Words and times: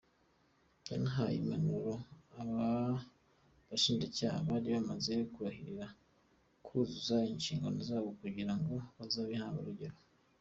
Yanahaye 0.89 1.35
impanuro 1.39 1.93
aba 2.41 2.67
bashinjacyaha 3.69 4.37
bari 4.49 4.67
bamaze 4.75 5.13
kurahirira 5.33 5.85
kuzuzuza 6.65 7.17
inshingano 7.33 7.77
zabo 7.87 8.09
kugira 8.21 8.53
ngo 8.59 8.75
bazabe 8.97 9.31
intangarugero. 9.35 9.97